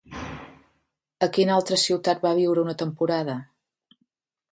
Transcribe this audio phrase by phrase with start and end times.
[1.27, 3.37] A quina altra ciutat va viure una temporada?